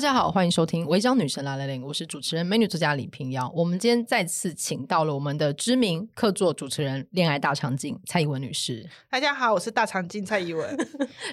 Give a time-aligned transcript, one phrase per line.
[0.00, 3.52] 大家好，欢迎收听《违章女神来了》，我是主持人美女作家李平瑶。
[3.54, 8.88] 我们今天再次请到了我们的知名客座主持人、恋爱大长今蔡依文女士。
[9.10, 10.74] 大家好，我是大长今蔡依文。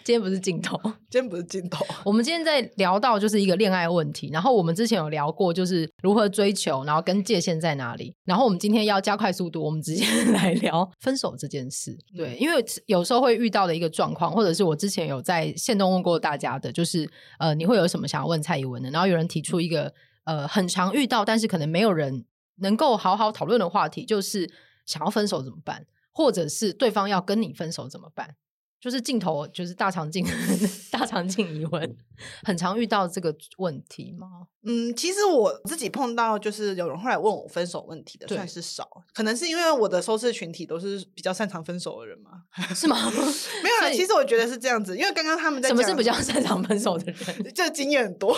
[0.03, 0.77] 今天不是镜头，
[1.09, 1.85] 今天不是镜头。
[2.03, 8.13] 我们今天在聊到就是一个恋爱问题，然后我们之前有聊过就是如何追求，然后跟界限在哪里。
[8.25, 11.97] 然后我们今天要加快速度，我们直接来聊分手这件事。
[12.17, 18.37] 对，因为有时候会遇到的一个状况，或者是我之前有在线动问过大家的，就是呃，你会有什么想要问？
[18.47, 22.25] 蔡宜文的，然后有人提出一个呃很常遇到，但是可能没有人
[22.57, 24.51] 能够好好讨论的话题，就是
[24.85, 28.35] 想要分手怎么办，或者是对方要跟你分手怎么办？
[28.79, 30.25] 就是镜头，就是大长镜，
[30.91, 31.97] 大长镜疑问，
[32.43, 34.47] 很常遇到这个问题吗？
[34.63, 42.43] 嗯，其实我自己碰到，就是有人后来问我分手问题的，算是少，可能是因为我的收视群体都是比较擅长分手的人嘛，
[42.75, 42.97] 是吗？
[43.63, 48.37] 没有啦，其实我觉得是这样子，因为刚刚他们在讲什么是比较擅长分手的人，就经验很多。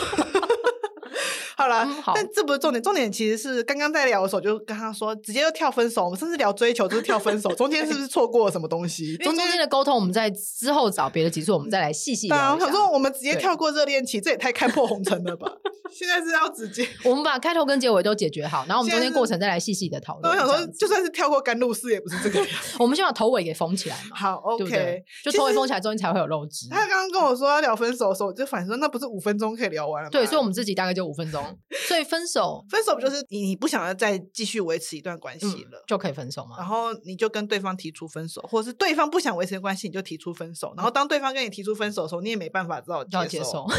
[1.60, 6.06] 好了，嗯、但这不是重点，重点其实是刚刚在聊的时候就跟他说，直接就跳分手。
[6.06, 9.18] 我们甚至聊追求就是跳分手， 中间是不是错过了什么东西？
[9.18, 12.38] 中间的沟通，我们在之后找别的集数，我们再来细细聊。
[12.38, 15.52] 对啊，我想说我们直接跳过热恋期，这也太看破红尘了吧？
[15.92, 20.32] 现在是要直接，我们把开头跟结尾都解决好，然后我们中间过程再来细细的讨论。
[20.32, 22.48] 我想说，就算是跳过甘露寺，也不是这个样。
[22.78, 24.16] 我们先把头尾给封起来嘛。
[24.16, 26.70] 好，OK，对对就头尾封起来，中间才会有肉汁。
[26.70, 30.12] 他刚刚跟我说要聊分手的时候，我就反正说那不是五分钟可以聊完了吗？
[30.12, 31.44] 对，所以我们自己大概就五分钟。
[31.88, 32.20] 所以分。
[32.30, 36.58] 手，分手不就是你你不想要再继续维持一段关系了，嗯，就可以分手吗？
[36.60, 40.72] 然后你就跟对方提出分手，或者是对方不想维持关系，你就提出分手。
[40.78, 43.66] 然后当对方跟你提出分手的时候，你也没办法知道要接受。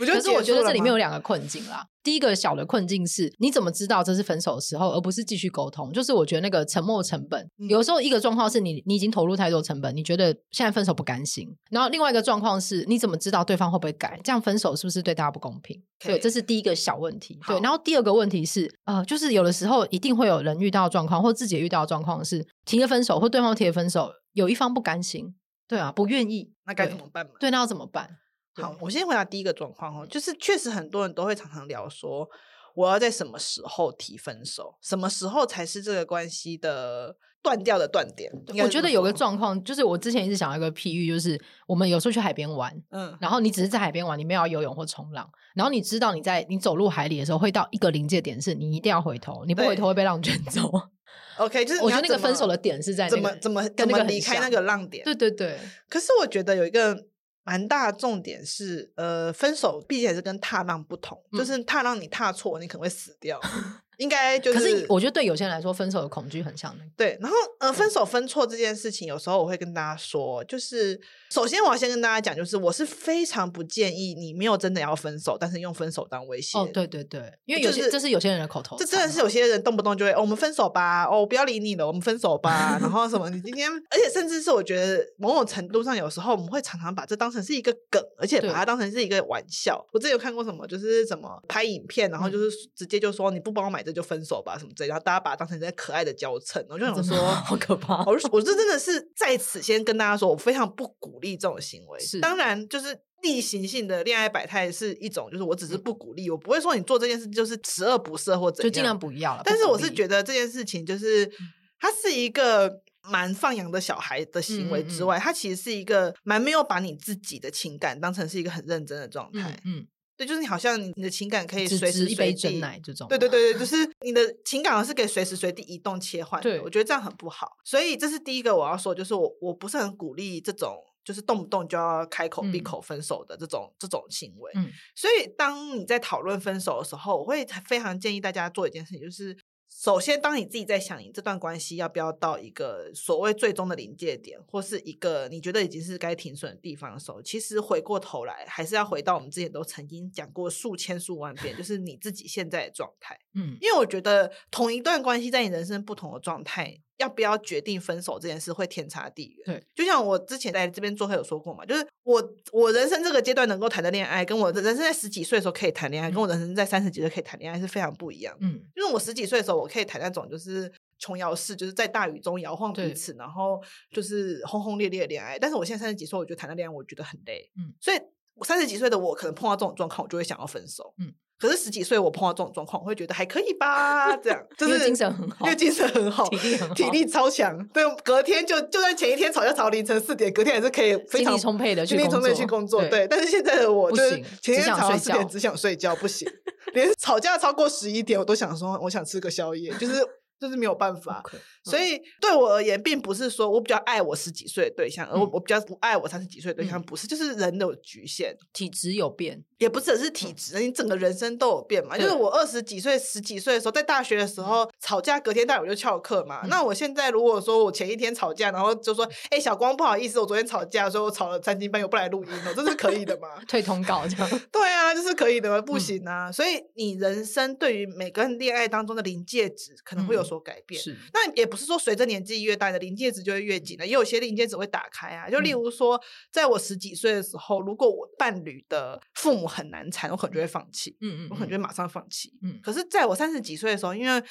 [0.00, 1.86] 我觉得，可是我觉得这里面有两个困境啦。
[2.02, 5.92] 第一个小的困境是，你怎么知道这是分手的时候，而不是继续沟通？
[5.92, 11.48] 就是我觉得那个沉默成本，嗯、有时候一个状况是你你已经投入太多成本，你觉得现在分手不甘心。
[11.70, 14.18] 然后另外一个状况是，你怎么知道对方会不会改？
[14.24, 17.38] 这样分手是不是对大家不公平对，这是第一个小问题。
[17.46, 25.34] 对，然后第二个问题是，呃，就是有的时候一定会有人遇到状况，或自己也遇到状况是提了分手，或对方提了分手，有一方不甘心，
[25.66, 27.32] 对啊，不愿意，那该怎么办嘛？
[27.40, 28.18] 对，那要怎么办？
[28.56, 32.28] 好，我先回答第一个状况哦，就是确实很多人都会常常聊说，
[32.74, 38.32] 我要在什么时候提分手，什么时候才是这个关系的断掉的断点。
[38.64, 50.62] 我觉得有个状况，就是我之前一直想要一个譬喻，就是我们有时候去海边玩，嗯，然后你只是在海边玩，你没有要游泳或冲浪，然后你知道你在你走入海里的时候会到一个临界点，是你一定要回头，你不回头会被浪卷走。
[51.36, 55.04] OK，就是我觉得那个分手的点是在、那个、怎么怎么跟那个离开那个浪点。
[55.04, 57.06] 对对对，可是我觉得有一个。
[57.46, 63.38] 蛮大的重点是，呃，分手毕竟还是跟踏浪不同，嗯、就是踏浪你踏错，你可能会死掉。
[63.98, 66.90] 应该就是，可是我觉得对有些人来说，分手的恐惧很像那个。
[66.96, 71.00] 对，然后呃，分手分错这件事情，有时候我会跟大家说，就是
[71.30, 76.58] 首先我要先跟大家讲，就是我是非常不建议你没有真的要分手，但是用分手当威胁。
[76.58, 89.84] 哦，对对对，因为有些、就是、这是有些人的口头，这真的是有些人动不动就会，哦，我们分手吧，哦，我不要理你了，我们分手吧，然后什么，你今天，而且甚至是我觉得某种程度上，有时候我们会常常把这当成是一个梗，而且把它当成是一个玩笑。
[89.92, 94.88] 我之前有看过什么，就是什么拍影片，然后就是直接就说你不帮我买这就分手吧什么之类。
[94.88, 98.02] 然后大家把它当成在可爱的娇嗔，我就想说好可怕。
[98.04, 102.00] 我我这真的是在此先跟大家说，我非常不鼓励这种行为。
[102.00, 109.42] 是，当然就是例行性的恋爱百态是一种，就是我只是不鼓励，嗯、我不会说你做这件事就是十恶不赦或怎样，就尽量不要了。
[109.44, 111.30] 但是我是觉得这件事情就是
[111.78, 119.58] 它是一个蛮放养的小孩的行为之外，嗯嗯，它其实是一个蛮没有把你自己的情感当成是一个很认真的状态。
[119.64, 119.86] 嗯。
[120.14, 123.08] 嗯对，就是你好像你的情感可以随时随地，一杯珍奶这种。
[123.08, 126.50] 对对对对，就是你的情感是可以随时随地移动切换的。
[126.50, 127.56] 对，我觉得这样很不好。
[127.64, 134.52] 所以这是第一个我要说，就是我我不是很鼓励这种，就是动不动就要开口闭口分手的这种、嗯、这种行为。
[134.54, 134.70] 嗯。
[134.94, 139.36] 所以当你在讨论分手的时候，我会非常建议大家做一件事情，就是。
[139.84, 153.14] 首先，当你自己在想你这段关系要不要到一个所谓最终的临界点，或是一个你觉得已经是该停损的地方的时候，其实回过头来还是要回到我们之前都曾经讲过数千数万遍，就是你自己现在的状态。
[153.34, 156.80] 嗯，因为我觉得同一段关系在你人生不同的状态。
[156.98, 159.44] 要不要决定分手这件事会天差地远。
[159.46, 168.36] 对，就像我之前在这边做客有说过嘛，就是我我人生这个阶段能够谈的恋爱，跟我的人生在十几岁的时候可以谈恋爱，跟我人生在三十几岁可以谈恋爱是非常不一样。
[168.40, 173.60] 嗯，因为我十几岁的时候我可以谈那种就是琼瑶式，就是在大雨中摇晃彼此，然后
[173.90, 175.38] 就是轰轰烈烈的恋爱。
[175.38, 177.50] 但是我现在三十几岁，我觉得谈的恋爱我觉得很累。
[177.56, 177.98] 嗯，所以
[178.34, 180.94] 我三十几岁的我可能碰到这种状况，我就会想要分手。
[180.98, 187.66] 嗯，可是十几岁我碰到这种状况，我会觉得还可以吧，这样 就是精神很好，因为精神很好，体力很好，体力超强。
[187.68, 192.82] 对，隔天就就算前一天吵架吵到凌晨四点，隔天还是可以非常充沛的精力充沛去工作。
[192.88, 194.10] 对，但是现在的我就是
[194.40, 196.28] 前天吵到四点只想睡觉，不行，
[196.72, 200.04] 连吵架超过十一点我都想说我想吃个宵夜，就是。
[200.40, 201.22] 就是没有办法
[201.64, 211.96] 所以对我而言，并不是说我比较爱我十几岁的对象，嗯、而我我比较不爱我三十几岁的对象，不是，就是人都有局限，体质有变，也不只是体质，你整个人生都有变嘛。
[211.96, 216.42] 就是我二十几岁、十几岁的时候，在大学的时候吵架，隔天大我就翘课嘛。
[216.48, 223.28] 那我现在如果说我前一天吵架，然后就说，哎，小光不好意思，我昨天吵架，所以我吵了三更半夜，我不来录音了，这是可以的吗？
[223.48, 224.28] 退通告这样？
[224.52, 225.62] 对啊，这是可以的吗？
[225.62, 226.30] 不行啊。
[226.30, 230.80] 所以你人生对于每个人恋爱当中的临界值可能会有所改变。
[230.80, 230.96] 是。
[231.12, 235.30] 那也不是说随着年纪越大，你的临界值就会越紧了，也有些临界值会打开啊。
[235.30, 236.00] 就例如说，
[236.32, 240.96] 在我十几岁的时候，如果我伴侣的父母很难缠，我可能就会放弃。
[241.00, 242.32] 嗯嗯，我可能就会马上放弃。
[242.42, 244.22] 嗯，可是在我三十几岁的时候，因为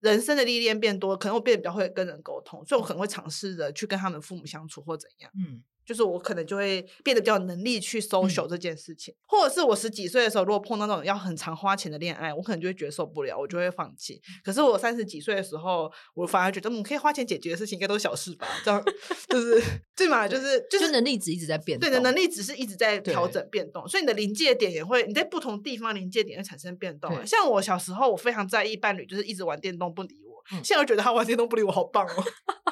[0.00, 5.30] 人生的历练变多，可能我变得比较会跟人沟通，所以我可能会尝试着去跟他们父母相处或怎样。
[5.34, 5.62] 嗯。
[5.90, 14.22] 就是我可能就会变得比较有能力去 social 这件事情，嗯、或者是我十几岁的时候，如果碰到那种要很常花钱的恋爱，我可能就会觉得受不了，我就会放弃。
[14.44, 18.46] 可是我三十几岁的时候，我反而觉得，嗯，可以花钱解决的事情应该都是小事吧？
[18.64, 18.80] 这样
[19.28, 19.60] 就是
[19.96, 20.28] 对嘛？
[20.28, 27.26] 就是就是就能力值一直在变动，对的，能力值是一直在调整变动，所以你的临界点也会你在不同地方临界点会产生变动。
[27.26, 30.30] 像我小时候，我非常在意伴侣，就是一直玩电动不理我。
[30.62, 32.24] 现在我觉得他玩电动不理我，好棒哦！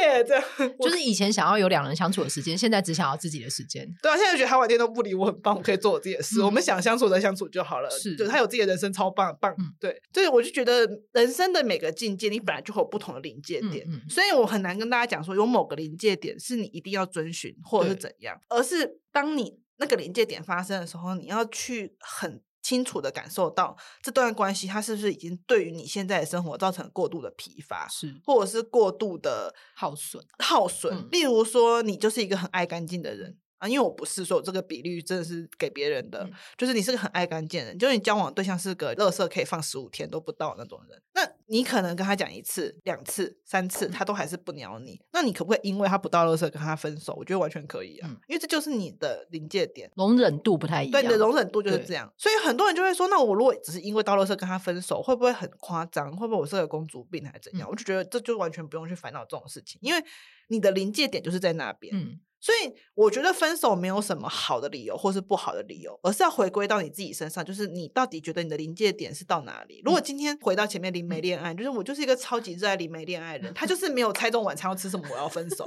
[0.00, 0.44] 耶，这样
[0.80, 3.88] 就是以前想要有两人相处的时间，现在只想要自己的时间。
[4.02, 6.40] 对啊，现在觉得他玩电动不理我很棒，我可以做我自己的事。
[6.42, 7.90] 我们想相处再相处就好了。
[7.90, 9.54] 是，就他有自己的人生，超棒棒。
[9.80, 13.86] 对，所以我就觉得人生的每个境界，你本来就会有不同的临界点。
[14.08, 22.40] 所以我很难跟大家讲说有某个临界点是你一定要遵循或者是怎样，而是当你那个临界点发生的时候，你要去很。
[22.68, 30.22] 清楚的感受到这段关系，它是不是已经对于你现在的生活造成过度的疲乏，是，或者是过度的耗损？
[30.38, 30.94] 耗损。
[30.94, 33.38] 嗯、例如说，你就是一个很爱干净的人。
[33.58, 47.14] 啊，因为我不是说这个比率真的是给别人的，嗯、就是你是个很爱干净的人，就是你交往对象是个垃圾可以放十五天都不到那种人，那你可能跟他讲一次、两次、三次，他都还是不鸟你，那你可不可以因为他不到垃圾跟他分手？
[47.14, 56.16] 我觉得完全可以啊，嗯、因为这就是你的临界点，容忍度不太一样，对，你的容忍度就是这样，所以很多人就会说，那我如果只是因为到垃圾跟他分手，会不会很夸张？
[56.16, 57.68] 会不会我是个公主病还是怎样？
[57.68, 60.04] 嗯、我就觉得这就完全不用去烦恼这种事情，因为
[60.48, 61.94] 你的临界点就是在那边。
[61.96, 69.82] 嗯所以我觉得分手没有什么好的理由或是不好的理由，而是要回归到你自己身上，就是你到底觉得你的临界点是到哪里？
[69.84, 75.66] 如果今天回到前面林梅恋爱，就是我就是一个超级热爱林梅恋爱的人，他就是没有猜中晚餐要吃什么，我要分手。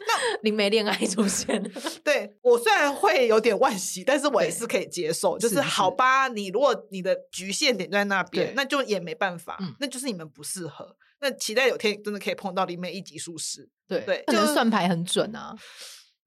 [0.00, 1.70] 那 林梅恋爱出现了，
[2.04, 5.36] 对，我虽然会有点惋惜，但是我也是可以接受。
[5.36, 10.96] 就是好吧，你如果你的局限点在那边，那就也没办法，那就是你们不适合。
[11.20, 15.52] 那期待有天真的可以碰到林梅一级术士，对对，可能算牌很准啊。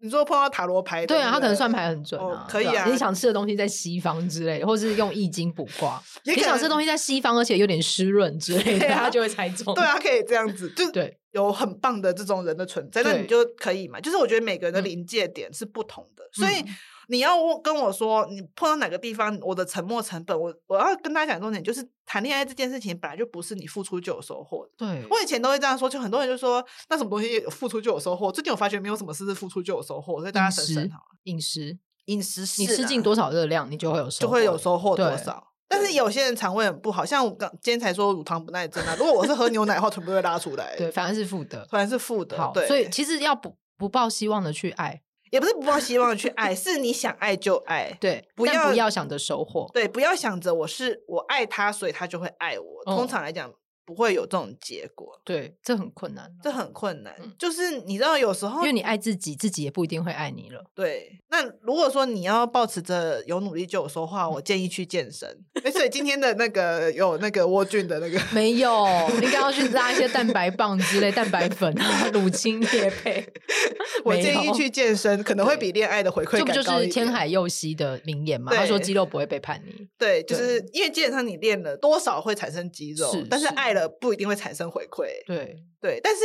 [0.01, 2.85] 你说碰到塔罗牌，对啊，他可能算牌很准啊，可以啊。
[2.85, 9.73] 你想吃的东西在西方之类，或是用易经卜卦，你想吃的东西在西方，而且有点湿润之类的，他就会猜中。
[9.75, 13.99] 对啊，可以这样子，就对，有很棒的这种人的存在，那你就可以嘛。
[14.01, 16.63] 就是我觉得每个人的临界点是不同的，所以。
[17.07, 24.71] 你要跟我说，你碰到哪个地方，我的沉没成本，我我要跟大家讲重点，就是谈恋爱这件事情本来就不是你付出就有收获的。
[24.77, 28.31] 对，我以前都会这样说，就很多人就说，那什么东西付出就有收获？
[28.31, 31.17] 最近我发觉没有什么事是付出就有收获，所以大家省省好了。
[31.23, 35.47] 饮食，饮食，你吃进多少热量，你就会有收，就会有收获多少。
[35.67, 40.75] 但是有些人肠胃很不好，像我刚今天才说乳糖不耐症啊，如果我是喝牛奶的话，全部会拉出来。
[40.75, 42.37] 对，反而是负的，反而是负的。
[42.37, 45.01] 好，对，所以其实要不不抱希望的去爱。
[45.31, 52.85] 也不是不抱希望去爱，是你想爱就爱，对，不要不要想着收获，对，不要想着我是我爱他，所以他就会爱我。
[52.85, 53.51] 通常来讲。
[53.85, 57.13] 不会有这种结果，对，这很困难，这很困难。
[57.21, 60.63] 嗯、就是你知道，有时候因为你爱自己，自己也不一定会爱你了。
[60.73, 65.27] 对，那如果说你要保持着有努力就有收获，我建议去健身。
[65.63, 68.87] 哎，所以今天的那个有那个沃俊的那个没有，
[69.19, 73.25] 你刚要去拉一些蛋白棒之类、蛋白粉啊、乳清业配。
[74.03, 76.37] 我建议去健身，可能会比恋爱的回馈。
[76.37, 78.51] 这不就是天海佑希的名言嘛？
[78.55, 79.87] 他说肌肉不会背叛你。
[79.97, 85.07] 对，就是因为基本上你练了多少会产生肌肉，是但是爱了不一定会产生回馈。
[85.25, 86.21] 对对，但是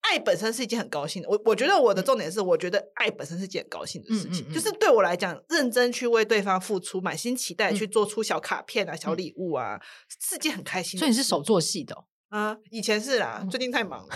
[0.00, 1.28] 爱本身是一件很高兴的。
[1.28, 4.44] 我我觉得我的重点是，我觉得爱本身是件很高兴的事情。
[4.44, 9.80] 嗯嗯嗯，就是对我来讲，认真去为对方付出，满心期待去做出小卡片啊、嗯、小礼物啊，
[10.20, 11.00] 是件很开心的。
[11.00, 11.94] 所以你是手作戏的？
[11.94, 12.04] 哦？
[12.30, 14.14] 啊，以前是啦，最近太忙了。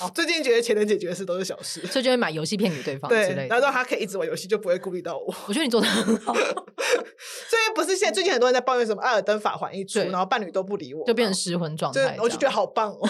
[0.00, 5.34] 哦、最近觉得钱能解决的事都是小事，所以就会买游戏片给对方之类的，然后让他可以一直玩游戏，就不会顾虑到我。
[5.48, 6.34] 我觉得你做的很好。
[6.34, 12.16] 所以不是现在最近很多人在抱怨什么《艾尔登法环》一出，然后伴侣都不理我，就变成失魂状态。
[12.20, 13.08] 我就觉得好棒哦，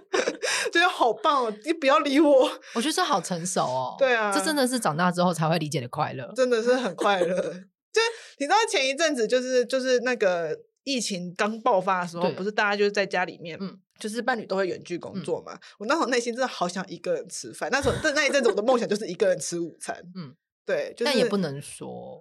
[0.72, 2.50] 觉得好棒哦，你不要理我。
[2.74, 3.94] 我觉得这好成熟哦。
[3.98, 7.36] 对啊，这真的是长大之后才会理解的快乐，真的是很快乐。
[7.92, 8.02] 就
[8.38, 13.78] 你知道前一阵子就是就是那个疫情刚爆发的时候，不是大家就是在家里面，嗯。
[13.98, 17.70] 就是伴侣都会远距工作嘛，嗯、我那时候内心真的好想一个人吃饭。
[17.70, 20.02] 那时候，那那一阵子我的梦想就是一个人吃午餐。
[20.14, 20.34] 嗯，
[20.64, 22.20] 对，就是、但也不能说，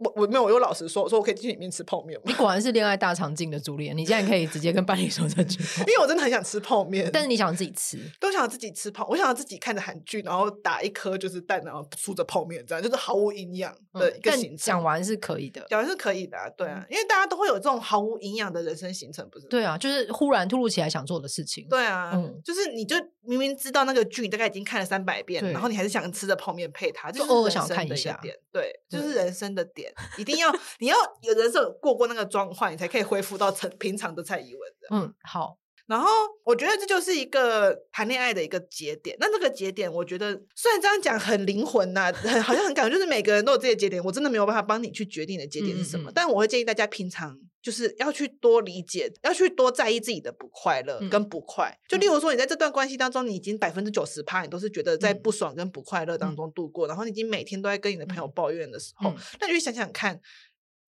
[0.00, 2.18] 我我没有，我有老实说，我说我可以进去里面吃泡面。
[2.24, 5.82] 你果然是恋爱大长镜的朱丽叶，你现在可以直接跟伴侣说这句话。
[5.88, 14.56] 因为我真的很想吃泡面，但是你想自己吃，都想自己吃泡，我想要自己看着韩剧，然后打一颗就是蛋，然后梳着泡面，这样就是毫无营养的一个行程。
[14.58, 19.46] 讲、嗯、完是可以的，讲完是可以的、啊，对啊，因为大家都会有这种毫无营养的人生行程，不是？
[19.46, 21.66] 对啊，就是忽然突如其来想做的事情。
[21.68, 28.18] 对啊，嗯，就是你就明明知道那个剧你大概已经看了三百遍，然后你还是想吃着泡面配它，就是偶尔想看一下。
[28.52, 30.52] 对，就是人生的点，一定要。
[30.80, 34.88] 你要有人生过过那个状况，你才可以恢复到成平常的蔡依文的。
[34.90, 35.56] 嗯，好。
[35.88, 36.08] 然后
[36.44, 39.16] 我觉得这就是一个谈恋爱的一个节点。
[39.18, 44.04] 那这个节点，我觉得虽然这样讲很灵魂呐、啊，很好像很感觉，就是每个人都有自己的节点。
[44.04, 46.10] 我真的没有办法帮你去决定你的节点是什么。
[46.10, 51.70] 嗯嗯，但我会建议大家平常就是要去多理解，要去多在意自己的不快乐跟不快。
[51.70, 60.20] 嗯、就例如说，你在这段关系当中，你已经百分之九十趴，你都是觉得在不爽跟不快乐当中度过，嗯、然后你已经每天都在跟你的朋友抱怨的时候，那就去想想看。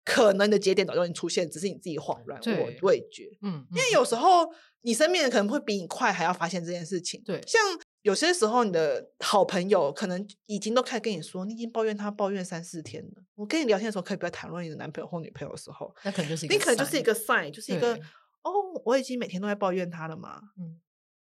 [0.08, 3.28] 可能的节点早就已经出现，只是你自己慌乱，我味觉。
[3.42, 4.50] 嗯，因为有时候
[4.80, 7.22] 你身边人可能会比你快，还要发现这件事情。
[7.26, 7.60] 对，像
[8.00, 13.22] 有些时候你的好朋友可能已经都开始跟你说，你已经抱怨他抱怨三四天了。
[13.34, 17.94] 我跟你聊天的时候，可以不要谈论你的男朋友或女朋友的时候，那可能就是一个你可能就是一个 sign，就是一个
[18.42, 18.50] 哦，
[18.86, 20.40] 我已经每天都在抱怨他了嘛。
[20.58, 20.80] 嗯，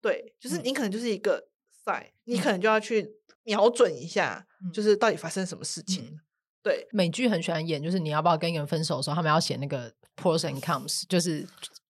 [0.01, 1.49] 对，就是你可能就是一个
[1.85, 6.21] sign，你可能就要去瞄准一下，就是到底发生什么事情。
[6.63, 11.47] 对，美剧很喜欢演，就是你要不要跟一个人分手的时候，他们要写那个 pros and cons，就是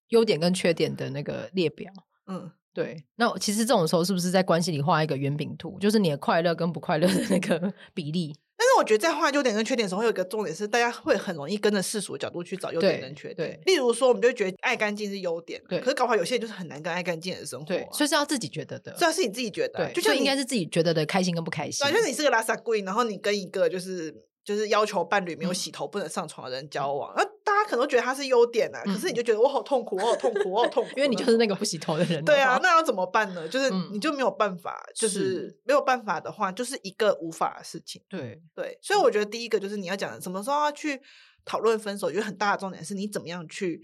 [0.08, 1.92] 优点跟缺点的那个列表。
[2.26, 3.04] 嗯，对。
[3.16, 8.32] 那其实这种时候是不是在关系里画一个圆饼图，就是你的快乐跟不快乐的那个比例？
[8.56, 13.58] 但是我觉得在画优点跟缺点的时候，会有一个重点是，大家会很容易跟着世俗的角度去找优点跟缺点。
[13.64, 15.80] 例如说，我们就会觉得爱干净是优点，对。
[15.80, 17.64] 可是搞不好有些人就是很难跟爱干净的生活。
[17.64, 19.86] 对，所以是要自己觉得的，主要是你自己觉得。
[19.86, 21.84] 对，就像应该是自己觉得的开心跟不开心。
[21.84, 24.14] 对，就是你是个拉萨贵，然后你跟一个就是。
[24.50, 32.24] 就是要求伴侣没有洗头不能上床的人交往，那、嗯、大家可能都觉得他是优点啊，嗯、可是你就觉得我好痛苦，我好痛苦，我好痛苦，因为你就是那个不洗头的人。
[32.24, 33.48] 对啊，那要怎么办呢？
[33.48, 38.02] 就是你就没有办法，嗯、就是没有办法的话，就是一个无法的事情。
[38.08, 41.00] 对对，所以我觉得第一个就是你要讲的什么时候要去
[41.44, 43.80] 讨论分手，我觉得很大的重点是你怎么样去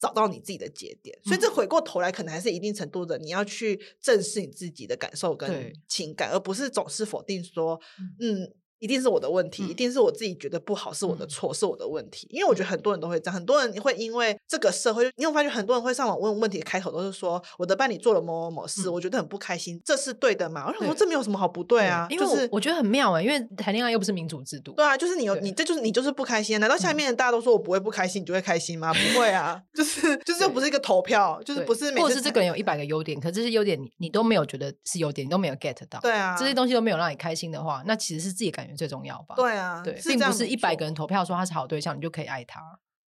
[0.00, 1.16] 找到你自己的节点。
[1.22, 7.80] 所以这回过头来，可能还是一定程度的你要去正视你自己的感受跟情感，而不是总是否定说
[8.18, 8.52] 嗯。
[8.82, 12.26] 一定是我的问题，嗯、一定是我自己觉得不好，是我的错，嗯、是我的问题。
[12.30, 20.64] 因为我觉得很多人都会这样，很多人会因为这个社会，你有发觉很多人会上网问问题，开头都是说我的伴侣做了某某某事，嗯、我觉得很不开心，这是对的吗？
[20.66, 24.72] 我想说这没有什么好不对啊，对就是我觉得很妙哎，因为谈恋爱又不是民主制度。
[24.72, 28.92] 对啊，就是你有你这就是你就是不开心，难道下面大家都说我不会不开心，你就会开心吗？
[28.92, 39.34] 不会啊， 就是就是又不是一个投票，就是不是或者是这个人有一百个优点，可这些优点你你都没有觉得是优点，你都没有 get 到，对啊，这些东西都没有让你开心的话，那其实是自己感觉最重要吧？
[39.36, 39.56] 对。
[39.56, 42.60] 啊，对，并不是一百个人投票说他是好对象，你就可以爱他。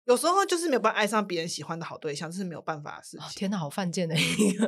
[0.04, 3.28] 有时候就是没有办法爱上别人喜欢的好对象，这是没有办法的事情。
[3.36, 4.66] 天哪，好犯贱的一个。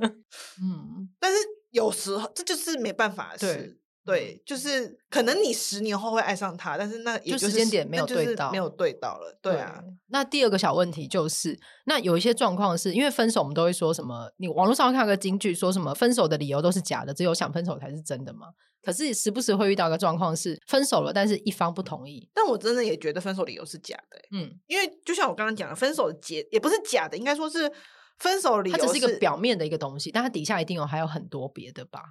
[0.61, 1.39] 嗯，但是
[1.71, 3.81] 有时候这就是没办法的事。
[4.05, 9.39] 对，就是可能你十年后会爱上他，但是那也就是时间点没有对到，没有对到了。
[9.41, 9.83] 对啊。
[10.09, 14.33] 那第二个小问题就是，那有一些状况是因为分手，我们都会说什么？
[14.39, 18.49] 你网络上会看个金句，说什么分手的理由都是假的，只有想分手才是真的吗？
[18.83, 22.29] 可是时不时会遇到一个状况是分手了，但是一方不同意。
[22.35, 27.71] 但我真的也觉得分手理由是假的，嗯，因为就像我刚刚讲的，分手的结也不是假的，应该说是
[28.19, 32.03] 分手理由，它只是一个表面的一个东西，但它底下一定有还有很多别的吧？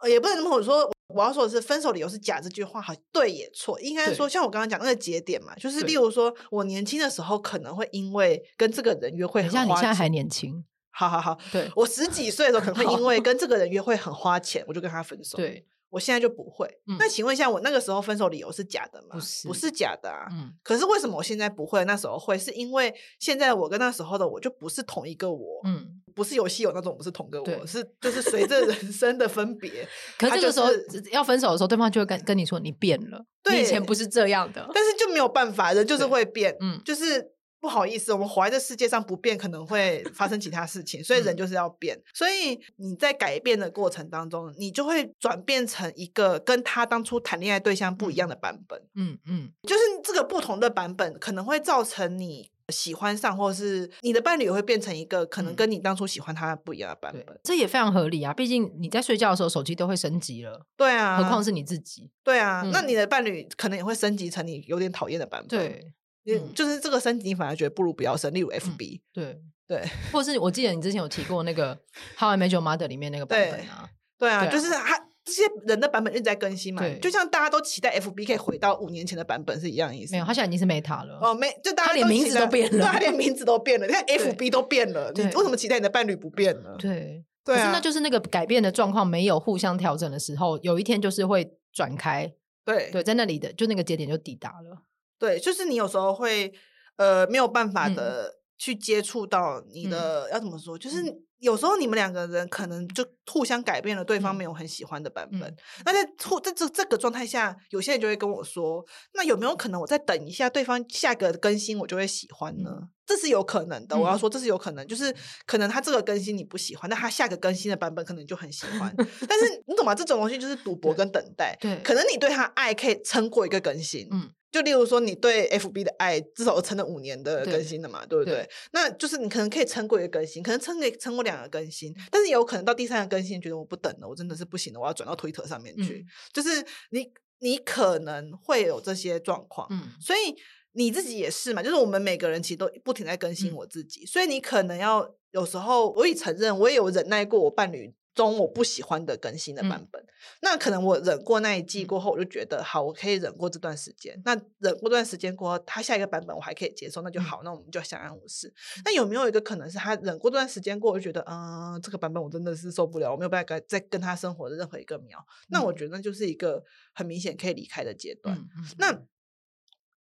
[0.00, 0.90] 呃，也不能这么说。
[1.12, 15.66] 我要说的是，分手理由是假这句话，好对也错，应该说像我刚刚讲那个节点嘛，就是例如说我年轻的时候可能会因为跟这个人约会很花钱，像你现在还年轻，好好好，对，我十几岁的时候可能会因为跟这个人约会很花钱，我就跟他分手，对。
[15.90, 16.66] 我现在就不会。
[16.86, 19.08] 嗯、那请问一下，我那个时候分手理由是假的吗？
[19.10, 20.28] 不是，不是假的啊。
[20.30, 20.52] 嗯。
[20.62, 21.84] 可是为什么我现在不会？
[21.84, 25.60] 那时候会，是因为现在我跟那时候的我就不是同一个我。
[25.64, 26.00] 嗯。
[26.12, 29.88] 不是游戏有那种不是同个我，是就是随着人 生的分别。
[30.18, 34.68] 可是这个时候、就是、要分手的时候，对方就会跟跟你说你变了，对你以前不是这样的。
[34.74, 36.54] 但是就没有办法，人就是会变。
[36.60, 36.80] 嗯。
[36.84, 37.24] 就是
[37.60, 41.94] 不好意思，我们活在这世界上不变，可能会发生其他事情，所以人就是要变。
[41.96, 48.82] 嗯、所以你在改变的过程当中，你就会转变成一个跟他当初谈恋爱对象不一样的版本。
[48.94, 57.38] 嗯嗯，就是这个不同的版本可能会造成你喜欢上，或者是你的伴侣也会变成一个可能跟你当初喜欢他不一样的版本。
[57.44, 60.64] 这也非常合理啊，毕竟你在睡觉的时候手机都会升级了。
[60.78, 62.10] 对啊，何况是你自己。
[62.24, 65.48] 对啊，嗯、那你的伴侣可能也会升级成你有点讨厌的版本。
[65.48, 65.92] 对。
[66.26, 68.32] 嗯，就是这个升级，你反而觉得不如不要升。
[68.32, 71.74] 例如 FB，、嗯、对对，或者是我记得你之前有提过那个
[72.18, 80.12] 《How I Met Your Mother》里面那个版本啊，对，对啊，就是他这些人的版本一直在更新嘛，对，就像大家都期待 FB 可以回到五年前的版本是一样的意思。
[80.12, 81.18] 没有，他现在已经是 Meta 了。
[81.22, 86.74] 哦，没，就大家连名字都变了，对，他连名字都变了，你看 FB 都变了，你为什么期待你的伴侣不变呢？
[86.78, 92.32] 对，对啊，可是那就是那个改变的状况没有互相调整的时候，有一天就是会转开。
[92.64, 94.82] 对对，在那里的就那个节点就抵达了。
[95.20, 96.52] 对，就是你有时候会。
[96.96, 100.76] 呃，没有办法的去接触到你的，嗯、要怎么说？
[100.76, 101.02] 就是
[101.38, 105.44] 有时候你们两个人可能就互相改变了对方没有很喜欢的版本。
[105.44, 106.04] 嗯、那在
[106.42, 108.84] 在这这个状态下，有些人就会跟我说
[109.16, 113.96] ：“那有没有可能我再等一下，对方下个更新我就会喜欢呢？”嗯、这是有可能的。
[113.96, 115.10] 我要说这是有可能，就是
[115.46, 118.94] 可能他这个更新你不喜欢，那他下个更新的版本可能就很喜欢。
[119.26, 119.94] 但是你懂吗？
[119.94, 121.56] 这种东西就是赌博跟等待。
[121.58, 124.06] 对，可能你对他爱可以撑过一个更新。
[124.12, 124.30] 嗯。
[124.50, 128.34] 就例如说，你对 FB 的爱至少撑了五年的更新了嘛，对，对不对？
[128.42, 135.98] 对，那就是你可能可以撑过一个更新，可能撑撑过两个更新，但是也有可能到第三个更新，觉得我不等了，我真的是不行了，我要转到 Twitter 上面去。
[135.98, 137.08] 嗯、就是你，
[137.38, 140.34] 你可能会有这些状况，嗯，所以
[140.72, 147.94] 你自己也是嘛，就是我们每个人其实都不停在更新我自己，嗯、所以你可能要有时候，我也承认，我也有忍耐过我伴侣。
[148.14, 150.06] 中我不喜欢的更新的版本，嗯、
[150.42, 154.20] 那可能我忍过那一季过后，我就觉得好，我可以忍过这段时间。
[154.24, 158.52] 那忍过这段时间过后，他下一个版本我还可以接受，那就好，嗯、那我们就相安无事。
[158.84, 165.18] 那有没有一个可能是他忍过这段时间过后，就觉得嗯，这个版本我真的是受不了，我没有办法再跟他生活的任何一个秒。
[165.18, 168.36] 嗯、那我觉得那就是一个很明显可以离开的阶段。
[168.78, 168.92] 那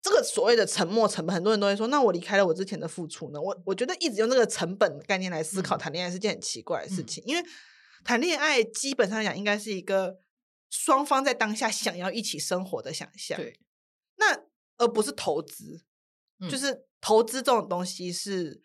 [0.01, 3.41] 这个所谓的沉默成本，很多人都会说，那我离开了我之前的付出呢？
[3.41, 7.45] 我我觉得一直用这个成本概念来思考谈恋爱是件很奇怪的事情，嗯、因为。
[8.05, 10.21] 谈恋爱基本上讲，应该是一个
[10.71, 13.37] 双方在当下想要一起生活的想象。
[13.37, 13.61] 对，
[14.17, 14.35] 那
[14.79, 15.85] 而不是投资，
[16.41, 18.63] 嗯、就是投资这种东西是，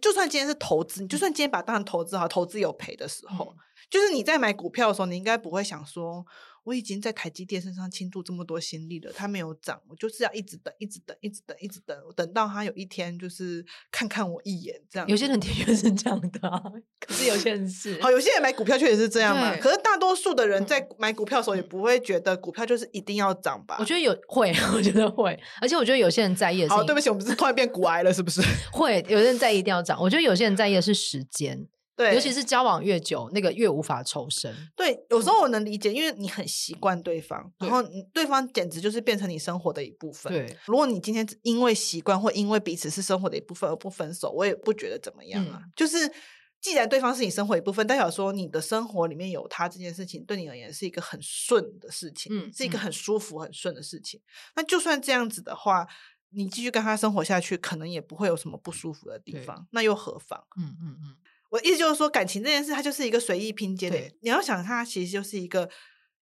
[0.00, 3.56] 就算今天是投资，你就算今天把它当成投资好，投资有赔的时候，嗯、
[3.90, 6.24] 就是你在买股票的时候，你应该不会想说。
[6.64, 15.08] 我已经在台积电身上倾注这么多心力了，它没有涨，我就是要一直等，一直等，一直等，一直等，等到它有一天就是看看我一眼这样。
[15.08, 16.62] 有些人的确是这样的，啊，
[17.00, 19.56] 可是有些人是好，有些人买股票确实是这样嘛。
[19.56, 23.76] 可是大多数的人在买股票的时候也不会觉得股票就是一定要涨吧？
[23.80, 28.42] 我觉得有会，我觉得会，而且我觉得有些人在意的是，好，对不起，我们是突然变股癌了，是不是？
[28.72, 30.00] 会，有些人在意一定要涨。
[30.00, 31.66] 我觉得有些人在意的是时间。
[31.98, 34.54] 对，尤其是交往越久，那个越无法抽身。
[34.76, 37.82] 对，有时候我能理解，因为你很习惯对方，对然后
[38.12, 40.32] 对方简直就是变成你生活的一部分。
[40.32, 45.58] 对，如果你今天因为习惯或因为彼此是生活的一部分而不分手，我也不觉得怎么样啊。
[45.60, 46.08] 嗯、就是
[46.60, 54.20] 既然对方是你生活一部分，代表说你的生活里面有他这件事情，对你而言是一个很顺的事情，嗯，是一个很舒服、很顺的事情。
[54.20, 54.22] 嗯、
[54.54, 55.84] 那就算这样子的话，
[56.30, 59.66] 你继续跟他生活下去，可能也不会有什么不舒服的地方。
[59.72, 60.44] 那又何妨？
[60.56, 61.16] 嗯嗯嗯。
[61.50, 63.96] 我意思就是说，感情这件事，它就是一个随意拼接的。
[63.96, 65.68] 对你要想，它其实就是一个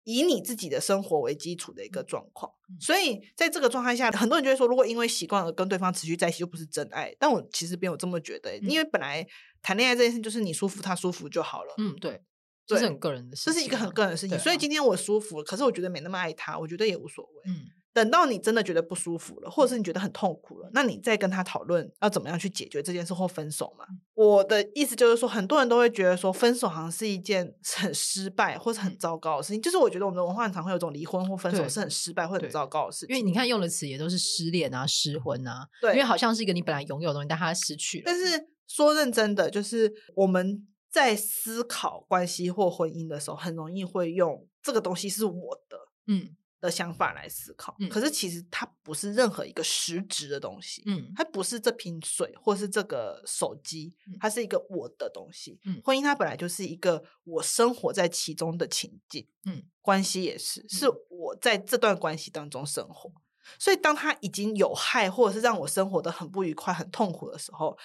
[0.04, 2.52] 以你自己的生活为基础的一个状况。
[2.68, 7.14] 嗯、所以，在这个状态下，很多人就会说，如果因为习惯而跟对方持续在一起，就不是真爱。
[7.18, 9.24] 但我其实没有这么觉得，嗯、因为本来
[9.62, 11.74] 谈恋爱这件事，就是你舒服，他舒服就好了。
[11.78, 12.20] 嗯，对，
[12.66, 14.36] 这是很个人的事情，这是一个很个人的事情。
[14.36, 17.42] 啊、所以今天我舒服，可是我觉得没那么爱他，我觉得也无所谓。
[17.46, 17.66] 嗯。
[17.94, 23.84] 等到你真的觉得不舒服了，或者是你觉得很痛苦了，那你再跟他讨论要怎么样去解决这件事或分手嘛。
[24.14, 29.60] 我的意思就是说，很多人都会觉得说分手好像是一件很失败或是很糟糕的事情。
[29.60, 33.14] 就是我觉得我们的文化很常会有种离婚或分手是很失败或者很糟糕的事情。
[33.14, 38.04] 因为你看用的词也都是失恋啊、失婚啊，对，因为好像是一个你本来拥有的东西，但它失去了。
[38.06, 45.76] 但是说认真的，就是我们在思考关系或婚姻的时候，很容易会用这个东西是我的，
[46.06, 46.36] 嗯。
[46.62, 63.22] 的想法来思考，嗯、可是其实它不是任何一个实质的东西，嗯，它不是这瓶水或是这个手机，嗯、它是一个我的东西，嗯，婚姻它本来就是一个我生活在其中的情境，嗯，关系也是，是我在这段关系当中生活，嗯、
[63.58, 67.76] 所以当它已经有害或者是让我生活得很不愉快、很痛苦的时候，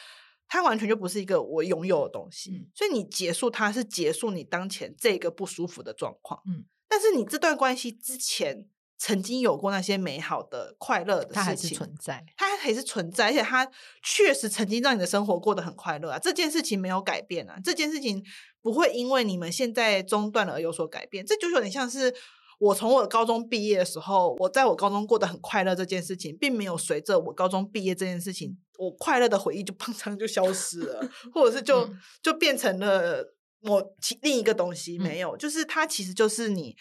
[0.47, 6.63] 它完全就不是一个我拥有的东西，嗯、所以你结束它是结束你当前这个不舒服的状况，嗯。
[6.87, 8.65] 但是你这段关系之前
[8.97, 13.69] 曾经有过那些美好的、快乐的事情，它还是存在，它还是存在，而且它
[14.01, 16.17] 确实曾经让你的生活过得很快乐啊。
[16.17, 18.23] 这件事情没有改变啊，这件事情
[18.61, 21.25] 不会因为你们现在中断了而有所改变。
[21.25, 22.13] 这就有点像是
[22.59, 31.87] 我从我高中毕业的时候，我在我高中过得很快乐这件事情，并没有随着我高中毕业这件事情，我快乐的回忆就 砰砰就消失了，或者是就
[32.23, 34.97] 就变成了我其另一个东西。
[34.99, 36.75] 没有，就是它其实就是你。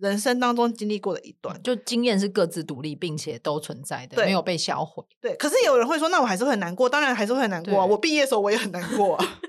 [0.00, 5.04] 人生当中经历过的一段，就经验是各自独立，并且都存在的，没有被销毁。
[5.20, 7.84] 对，可是有人会说，那我还是会很难过，当然还是会很难过啊。
[7.84, 9.40] 我毕业的时候我也很难过啊。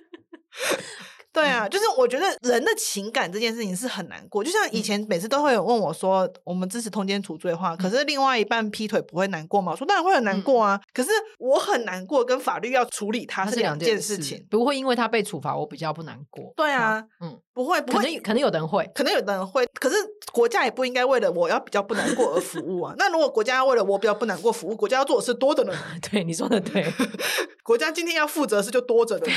[1.31, 4.43] 对啊，就是我觉得人的情感这件事情是很难过。
[4.43, 9.71] 就像以前每次都会有问我说，我们支持通奸除罪化，可是另外一半劈腿不会难过吗？
[9.71, 10.79] 我说当然会很难过啊。
[10.93, 16.51] 可是我很难过，跟法律要处理它是两件事情，不会因为他被处罚，我比较不难过。
[16.55, 19.65] 对啊，嗯，不会，不会，可能可能有的人会，可能有的人会。
[19.79, 19.95] 可是
[20.31, 22.93] 国家也不应该为了我要比较不难过而服务啊。
[22.97, 25.73] 那如果国家要为了我比较不难过服务，国家要做的事多的呢？
[26.11, 26.91] 对，你说的对，
[27.63, 29.27] 国家今天要负责的事就多着的，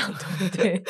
[0.57, 0.83] 对，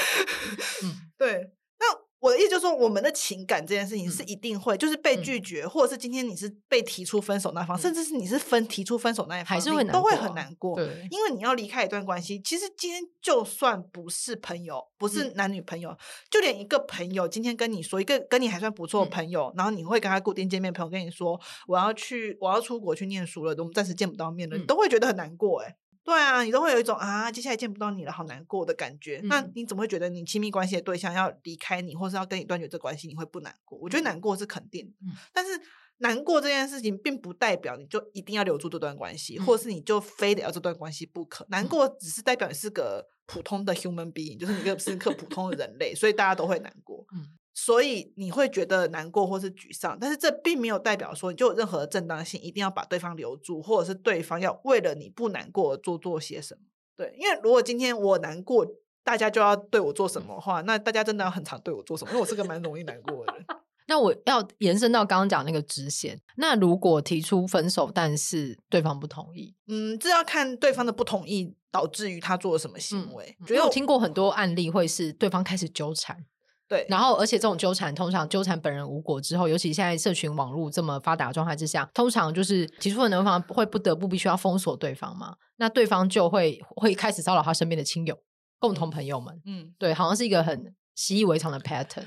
[0.83, 0.92] 嗯，
[1.25, 1.51] 对。
[1.79, 1.85] 那
[2.19, 10.77] 我的意思就是说，我们的情感这件事情是一定会，就是被拒绝，或者是今天你是被提出分手那方，甚至是你是分提出分手那一方，还是会都会很难过。
[10.77, 15.93] 对，因为你要离开一段关系，其实今天就算不是朋友，不是男女朋友，
[16.31, 25.75] 就连一个朋友今天跟你说，一个跟你还算不错的朋友，然后你会跟他固定见面，朋友跟你说我要去，我要出国去念书了，我们暂时见不到面了，你都会觉得很难过哎。
[26.03, 29.21] 对啊，你都会有一种啊，接下来见不到你了，好难过的感觉。
[29.23, 33.77] 嗯、那你怎么会觉得你亲密关系的对象要离开你，或是要跟你断绝这关系，你会不难过？
[33.79, 35.51] 我觉得难过是肯定的，嗯、但是
[35.99, 41.45] 难过这件事情并不代表你就一定要留住这段关系，嗯、或是你就非得要这段关系不可。
[41.49, 47.05] 难过只是代表你是个普通的 human being，就是你个是个普通的人类，所以大家都会难过。
[47.13, 56.61] 嗯所以你会觉得难过或是沮丧，但是这并没有代表说你就有任何的正当性，一定要把对方留住，或者是对方要为了你不难过而做做些什么。
[56.95, 58.65] 对，因为如果今天我难过，
[59.03, 62.11] 大家就要对我做什么的话，那大家真的要很常对我做什么？
[62.11, 63.45] 因为我是个蛮容易难过的人。
[63.85, 73.35] 那我要延伸到刚刚讲那个直线，那如果提出分手，但是对方不同意，嗯，这要看对方的不同意导致于他做了什么行为。
[73.41, 76.25] 嗯，因为我听过很多案例，会是对方开始纠缠。
[76.73, 88.17] 对，然后而且这种纠缠通常纠缠本人无果之后，尤其现在社群网络这么发达的状态之下，通常就是提出的那方会不得不必须要封锁对方嘛，那对方就会会开始骚扰他身边的亲友、
[88.57, 89.39] 共同朋友们。
[89.45, 92.05] 嗯，对，好像是一个很习以为常的 pattern。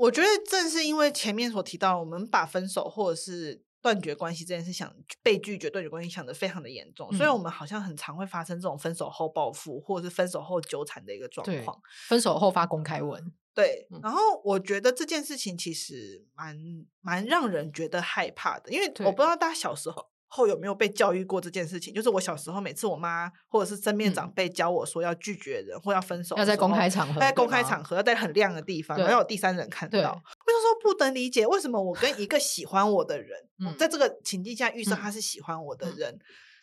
[0.00, 4.92] 我觉得正是因为前面所提到，我们把分手或者是断绝关系这件事想
[5.22, 11.78] 被拒绝、断绝关系想的非常的严重，嗯、所以我们好像很常会发生这种分手后报复或者是分手后纠缠的一个状况。
[12.08, 13.32] 分手后发公开文。
[13.52, 16.56] 对，然后我觉得这件事情其实蛮
[17.00, 21.92] 蛮让人觉得害怕的，因为我不知道大家小时候后有没有被教育过这件事情。
[21.92, 29.98] 就是我小时候，每次我妈或者是身边长辈教我说要拒绝人或要分手，要在公开场合，在公开场合要在很亮的地方，要有第三人看到。
[29.98, 33.36] 我就说不能理解，为什么我跟一个喜欢我的人，
[33.76, 36.16] 在这个情境下预设他是喜欢我的人，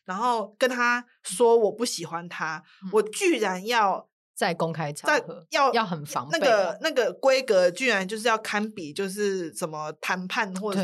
[0.06, 4.08] 然后跟他说我不喜欢他，我居然要。
[4.38, 10.80] 在公开场合要要很防备，那个那个规格居然就是要堪比就是什么谈判或者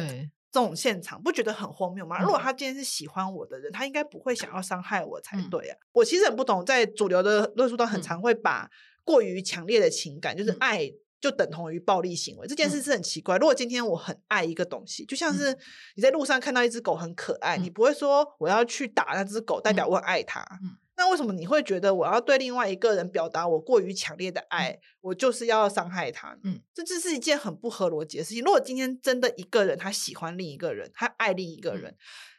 [0.51, 2.19] 这种现场，不觉得很荒谬吗？
[2.23, 5.77] 如果他今天是喜欢我的人，他应该不会想要伤害我才对啊！
[5.91, 8.67] 我其实很不懂，在主流的论述都很常会把
[9.03, 13.37] 过于强烈的情感，就是爱就等同于暴力行为，这件事是很奇怪。
[13.37, 15.55] 如果今天我很爱一个东西，就像是
[15.95, 20.43] 你在路上看到一只狗很可爱，你不会说我要去打那只狗，代表我很爱它。
[20.95, 26.37] 那为什么你会觉得我要对另外一个人表达我过于强烈的爱，嗯、我就是要伤害他？
[26.43, 28.43] 嗯，这这是一件很不合逻辑的事情。
[28.43, 31.97] 如果今天真的一个人他喜欢另一个人，他爱另一个人，嗯、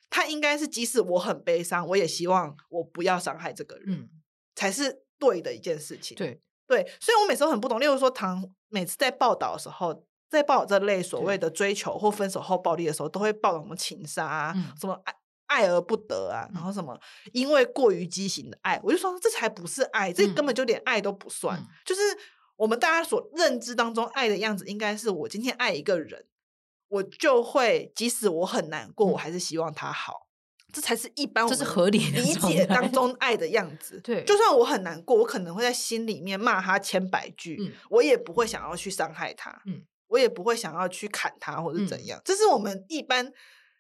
[0.09, 4.09] 他应该是即使我很悲伤，我也希望我不要伤害这个人，嗯、
[4.55, 6.17] 才是对的一件事情。
[6.17, 7.81] 对对，所以我每次都很不懂。
[7.81, 15.15] 例如说，唐每次在报道的时候，在报道这类所谓的追求或分手后暴力的时候，都会报道什么情杀啊，嗯、什么爱。
[15.55, 16.99] 爱而不得啊，然后什么？
[17.33, 21.57] 因为过于畸形的爱，我就说这才不是爱，这根本就连爱都不算。
[21.57, 22.01] 嗯、就是
[22.57, 26.27] 我们大家所认知当中爱的样子，应该是我今天爱一个人，
[26.89, 30.27] 我就会即使我很难过，我还是希望他好，
[30.67, 34.01] 嗯、这才是一般这是合理理解当中爱的样子。
[34.03, 42.19] 对，就算我很难过，我可能会在心里面骂他千百句，嗯、我也不会想要去伤害他，嗯、我也不会想要去砍他或者怎样。
[42.19, 43.33] 嗯、这是我们一般。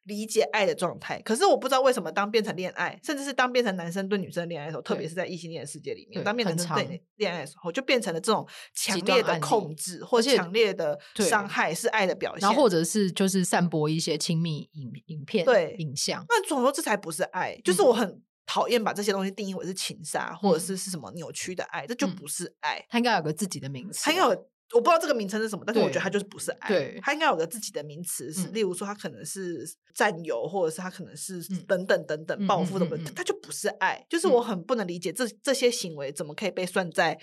[0.04, 1.20] 理解爱的状态。
[1.22, 16.24] 可是我不知道为什么，当变成恋爱，甚至是当变成男生对女生恋爱的时候，特别是在异性恋的世界里面，当变成对恋爱的时候，就变成了这种强烈的控制或强烈的伤害是爱的表现，然后或者是就是散播一些亲密影影片、对影像。
[16.28, 18.22] 那总说这才不是爱，就是我很。
[18.46, 22.84] 讨厌把这些东西定义为是情杀，或者是是什么扭曲的爱，嗯、这就不是爱。
[22.90, 24.04] 他应该有个自己的名词。
[24.04, 26.68] 他应该有，我不知道这个名称是什么，但是我觉得它就是不是爱。
[26.68, 34.04] 对，他应该有个自己的名词，是、嗯、例如说他可能是占有，或者是他可能是等等等等报复的问题，他就不是爱。
[34.10, 37.18] 就是我很不能理解这这些行为怎么可以被算在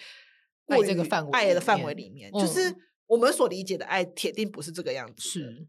[0.68, 2.32] 爱这个范围爱的范围里面。
[2.32, 2.74] 就是
[3.08, 5.22] 我们所理解的爱，铁定不是这个样子。
[5.22, 5.68] 是。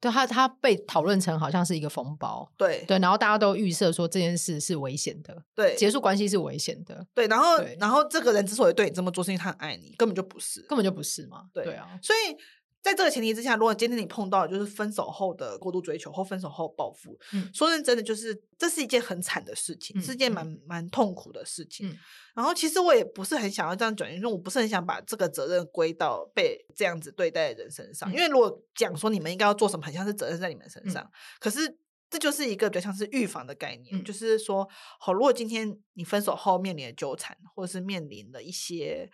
[0.00, 2.84] 对他，他被讨论成好像是一个风暴，对。
[2.88, 12.36] 对，然后大家都预设说这件事是危险的，对，结束关系是危险的，对，然后然后这个人之所以对你这么做，是因为他很爱你，根本就不是，根本就不是嘛，对，对啊，所以。
[12.82, 21.86] 在这个前提之下，如果今天你碰到就是分手后的过度追求或分手后报复，嗯，说认真的，就是这是一件很惨的事情，嗯、是一件蛮、嗯、蛮痛苦的事情。
[21.90, 21.98] 嗯、
[22.34, 28.10] 然后其实我也不是很想要这样讲，因为我不是很想把这个责任归到被这样子对待的人身上。
[28.10, 31.04] 嗯、因为如果讲说你们应该要做什么，很像是责任在你们身上。
[31.04, 31.76] 嗯、可是
[32.08, 34.66] 这就是一个比较像是预防的概念，嗯、就是说，
[34.98, 39.10] 好，如果今天你分手后面临的纠缠，或者是面临了一些。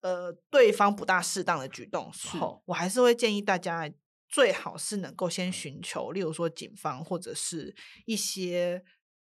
[0.00, 3.90] 呃，对方不大适当的举动时候，是我还是会建议大家
[4.28, 7.74] 最好是能够先寻求，例如说警方或者是
[8.06, 8.82] 一些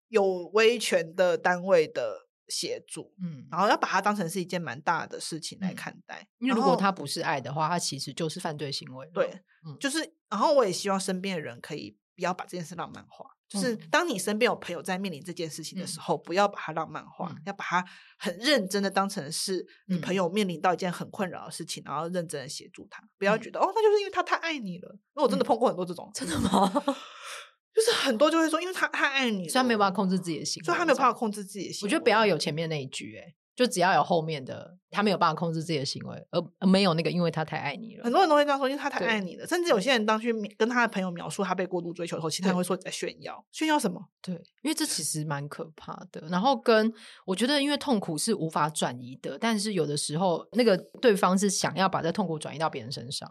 [0.10, 6.28] 有威权的单位的协助，嗯，然后要把它当成是一件蛮大的事情来看待。
[6.40, 9.10] 因为如果他不是爱的话，他其实就是犯罪行为。
[9.14, 9.28] 对，
[9.66, 13.26] 嗯，就是，然后我也希望身边的人可以不要把这件事浪漫化。
[13.52, 17.86] 就是当你身边有朋友在面临这件事情的时候，嗯、不要把它浪漫化，嗯、要把它
[18.18, 23.04] 很认真的当成是你朋友面临到一件很困扰的事情，嗯、然后认真的协助他。
[23.18, 24.90] 不要觉得、嗯、哦，那就是因为他太爱你了。
[24.94, 26.72] 因为我真的碰过很多这种，真的吗？
[27.76, 31.86] 就是很多就会说，因为他太爱你了，所以他没有办法控制自己的心，所以他没有办法控制自己的心。
[31.86, 33.36] 我觉得不要有前面那一句、欸，哎。
[33.56, 38.04] 就只要有后面的，他没有办法控制自己的行为，而没有那个，因为他太爱你了。
[38.04, 39.46] 很多人都会这样说，因为他太爱你了。
[39.46, 43.46] 甚至有些人当去跟他的朋友描述他被过度追求的时候，其实他会说你在炫耀。
[43.52, 44.02] 炫耀什么？
[44.22, 46.22] 对，因为这其实蛮可怕的。
[46.30, 46.92] 然后跟
[47.26, 53.30] 我觉得，因为痛苦是无法转移的，但是有的时候那个对方是想要把这痛苦转移到别人身上。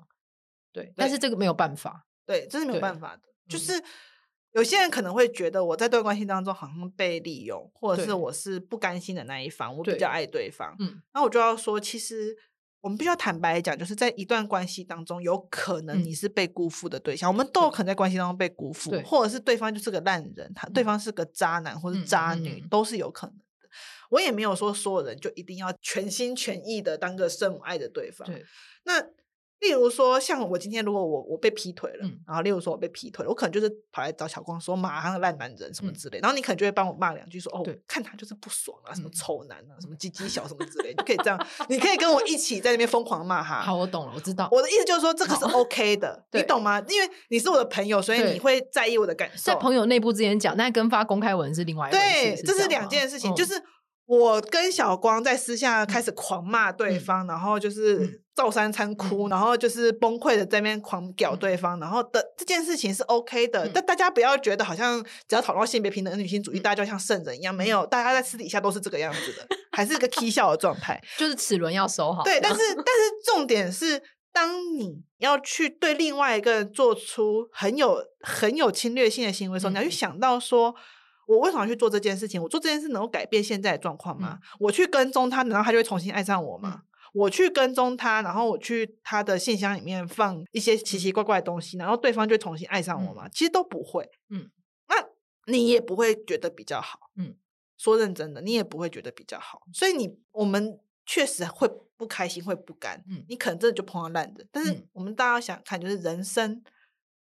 [0.72, 2.06] 对，对但是这个没有办法。
[2.26, 3.82] 对，这是没有办法的，就是。
[4.52, 10.74] 有些人可能会觉得我在对关系当中好像被利用，或者是我是不甘心的那一方，我比较爱对方。
[10.80, 12.36] 嗯，那我就要说，其实
[12.80, 23.44] 我们必须要坦白讲，就是在一段关系当中，有可能你是被辜负的对象，嗯、我们都有可能在关系当中被辜负，或者是对方就是个烂人，他对方是个渣男或者渣女，嗯、都是有可能的。
[24.10, 28.26] 我也没有说所有人就一定要全心全意的当个圣母爱着对方。
[28.26, 28.44] 对，
[28.84, 29.00] 那。
[29.60, 43.60] 例如说，像我今天如果我我被劈腿了，嗯、然后例如说我被劈腿了，我可能就是跑来找小光说骂他个烂男人什么之类，嗯、然后你可能就会帮我骂两句说，说哦，看他就是不爽啊，什么丑男啊，嗯、什么鸡鸡小什么之类，你可以这样，你可以跟我一起在那边疯狂骂他。
[43.60, 44.48] 好，我懂了，我知道。
[44.50, 46.82] 我的意思就是说，这个是 OK 的，你懂吗？
[46.88, 49.52] 因为你是我的朋友，所以你会在意我的感受。
[49.52, 52.42] 在朋友内部之间讲，但跟发公开文是另外一回事。
[52.42, 53.62] 对，这是两件事情，嗯、就是。
[54.06, 72.22] 我跟小光在私下开始狂骂对方，嗯、然后就是照三餐哭，嗯、然后就是崩溃的在那边狂屌对方，嗯、然后的这件事情是 OK 的，嗯、但大家不要觉得好像只要讨论性别平等、女性主义，大家就像圣人一样，没有，大家在私底下都是这个样子的， 还是一个 K 笑的状态，就是齿轮要收好。
[72.22, 80.74] 对，但是 但是重点是，当你要去对另外一个人做出很有很有侵略性的行为的时候，嗯、你要去想到说。
[81.28, 82.42] 我为什么要去做这件事情？
[82.42, 84.36] 我做这件事能够改变现在的状况吗？
[84.40, 86.74] 嗯、我去跟踪他，难道他就会重新爱上我吗？
[86.74, 93.26] 嗯、我去跟踪他，然后我去他的信箱里面放一些奇奇怪怪的东西，然后对方就重新爱上我嘛？
[93.26, 94.08] 嗯、其实都不会。
[94.28, 94.50] 嗯，
[94.88, 95.06] 那
[95.52, 97.10] 你也不会觉得比较好。
[97.16, 97.36] 嗯，
[97.76, 99.62] 说认真的，你也不会觉得比较好。
[99.72, 103.02] 所以你我们确实会不开心，会不甘。
[103.08, 104.48] 嗯，你可能真的就碰到烂人。
[104.52, 106.62] 但是我们大家要想看，就是人生。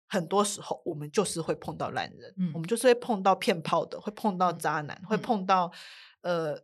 [0.09, 5.68] 很多时候，我们就是会碰到烂人，嗯、我们就是会碰到骗炮的，会碰到渣男，嗯、会碰到
[6.20, 6.57] 呃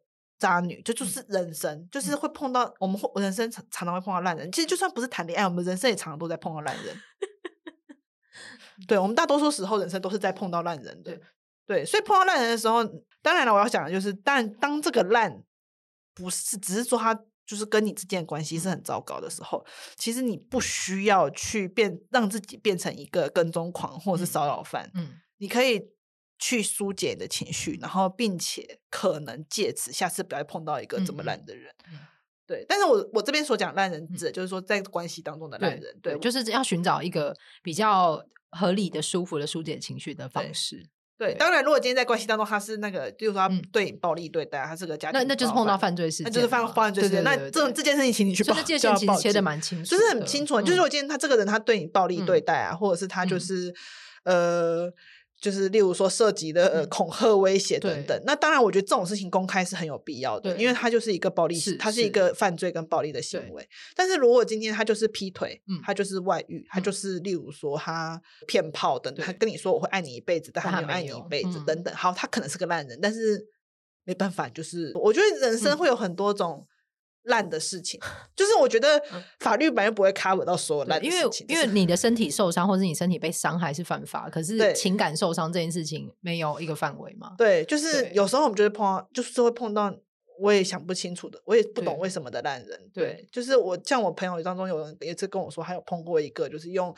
[0.43, 4.51] 渣女，这就，就是人生，嗯、就是会碰到我们会人生常常常会碰到烂人。
[4.51, 7.01] 其实就算不是谈恋爱，我们人生也常常都在碰到烂人。
[8.89, 11.13] 对，我们大多数时候人生都是在碰到烂人的。
[11.13, 11.21] 对，
[11.67, 12.83] 对，所以碰到烂人的时候，
[13.23, 15.43] 当然了，我要讲的就是，但当这个烂
[16.15, 17.19] 不是只是说他。
[17.45, 19.63] 就是跟你之间的关系是很糟糕的时候，
[19.97, 24.89] 其实你不需要去变，让自己变成一个跟踪狂或者是骚扰犯。
[24.95, 25.83] 嗯，你可以
[26.45, 31.73] 去疏解你的情绪，然后并且可能借此下次不要碰到一个这么烂的人。
[31.87, 32.01] 嗯，
[32.45, 40.89] 对，但是我我这边所讲烂人指的就是说在关系当中的烂人，对，对，就是要寻找一个比较合理的、舒服的疏解情绪的方式。
[41.17, 47.23] 对，当然，如果今天在关系当中，他是那个，就是说他对你暴力对待，他是个家庭，那那就是碰到犯罪事件，那就是犯犯罪事件。
[47.23, 50.61] 那这种这件事情，请你去报，就是界限其实切的蛮清楚，就是很清楚。
[50.61, 53.73] 就是如果今天他这个人他对你暴力对待啊，或者是他就是
[54.25, 54.93] 呃。
[55.43, 63.69] 就是例如说涉及的呃恐吓、威胁等等，那当然我觉得这种事情公开是很有必要的，因为他就是一个暴力，他是一个犯罪跟暴力的行为。
[63.97, 73.45] 但是如果今天他就是劈腿，他就是外遇，他就是例如说他骗炮等，他跟你说我会爱你一辈子，但他没有爱你一辈子等等，好，他可能是个烂人，但是
[74.05, 76.65] 没办法，就是我觉得人生会有很多种。
[77.25, 78.01] 烂的事情，
[78.35, 79.01] 就是我觉得
[79.41, 87.35] 法律本来不会 cover 到所有烂的事情，因为因为你的身体受伤或者你身体被伤害是犯法，可是情感受伤这件事情没有一个范围嘛？
[87.39, 89.95] 对，就是有时候我们就会碰到，就是会碰到
[90.41, 92.91] 我也想不清楚的，我也不懂为什么的烂人。
[92.93, 96.95] 对，对就是我像我朋友当中有人一次跟我说，他有碰过一个就是用。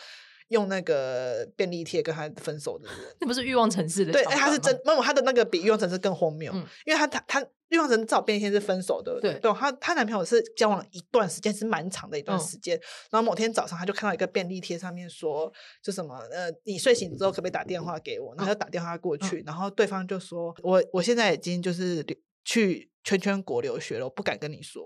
[0.48, 4.12] 用那个便利贴跟他分手的人，那不是欲望城市的？
[4.12, 18.34] 对，他是真，没有他的那个比欲望城市更荒谬，嗯、因为他他他欲望城市找便利贴是分手的，对对，她她男朋友是交往一段时间，是蛮长的一段时间，嗯、然后某天早上她就看到一个便利贴上面说，就什么呃，你睡醒之后可不可以打电话给我？
[18.36, 22.04] 然后就打电话过去，嗯、然后对方就说，我我现在已经就是
[22.44, 24.84] 去圈圈国留学了，我不敢跟你说。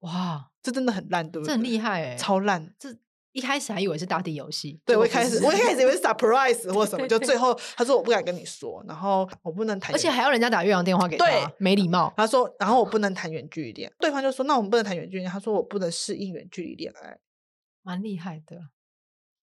[0.00, 1.48] 哇，这真的很烂，对不对？
[1.48, 2.96] 这很厉害哎、欸，超烂，这。
[3.32, 12.12] 一开始还以为是大地游戏，对，我一开始我一开始以为是 surprise 或什么， 就最后他说我不敢跟你说，然后我不能谈，而且还要人家打越洋电话给他，对，没礼貌。
[12.16, 17.18] 他说，然后我不能谈远距离恋，对方就说那我们不能谈远距离，他说我不能适应远距离恋爱，
[17.82, 18.56] 蛮厉害的，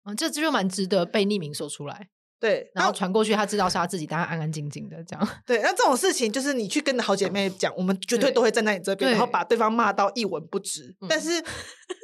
[0.04, 2.08] 嗯，这这就蛮值得被匿名说出来。
[2.40, 5.28] 对，然后传过去，他知道是他自己，但他安安静静的这样。
[5.44, 10.94] 对，那这种事情就是你去跟好姐妹讲，我们绝对都会站在你这边，然后把对方骂到一文不值。
[11.08, 11.30] 但是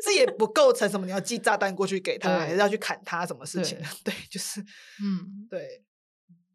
[0.04, 3.78] 这也不构成什么，你要寄炸弹过去给他，还是要去砍他，什么事情？
[4.02, 4.60] 对，就是，
[5.02, 5.84] 嗯，对，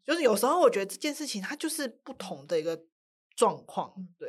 [0.04, 2.78] 就是有时候我觉得这件事情它就是不同的一个
[3.34, 3.94] 状况。
[4.18, 4.28] 对，